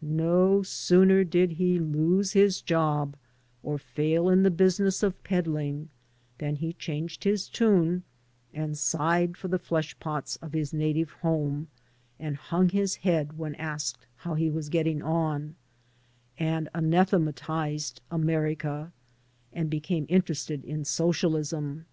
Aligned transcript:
But 0.00 0.08
no 0.12 0.62
sooner 0.62 1.24
did 1.24 1.50
he 1.52 1.78
lose 1.78 2.32
his 2.32 2.62
job 2.62 3.18
or 3.62 3.76
fail 3.76 4.30
in 4.30 4.42
the 4.42 4.50
business 4.50 5.02
of 5.02 5.22
peddling 5.22 5.90
than 6.38 6.56
he 6.56 6.72
changed 6.72 7.24
his 7.24 7.50
tune 7.50 8.02
and 8.54 8.78
sighed 8.78 9.36
for 9.36 9.48
the 9.48 9.58
fleshpots 9.58 10.38
of 10.40 10.54
his 10.54 10.72
native 10.72 11.10
home, 11.10 11.68
and 12.18 12.34
hung 12.36 12.70
his 12.70 12.94
head 12.96 13.36
when 13.36 13.54
asked 13.56 14.06
how 14.16 14.32
he 14.32 14.48
was 14.48 14.70
getting 14.70 15.02
on, 15.02 15.54
and 16.38 16.70
anathematized 16.72 18.00
America, 18.10 18.90
and 19.52 19.68
became 19.68 20.06
interested 20.08 20.64
in 20.64 20.86
socialism. 20.86 21.84